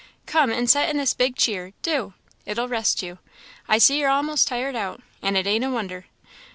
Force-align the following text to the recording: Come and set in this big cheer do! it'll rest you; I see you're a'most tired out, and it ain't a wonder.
Come 0.25 0.49
and 0.49 0.67
set 0.67 0.89
in 0.89 0.97
this 0.97 1.13
big 1.13 1.35
cheer 1.35 1.73
do! 1.83 2.15
it'll 2.43 2.67
rest 2.67 3.03
you; 3.03 3.19
I 3.67 3.77
see 3.77 3.99
you're 3.99 4.09
a'most 4.09 4.47
tired 4.47 4.75
out, 4.75 4.99
and 5.21 5.37
it 5.37 5.45
ain't 5.45 5.63
a 5.63 5.69
wonder. 5.69 6.05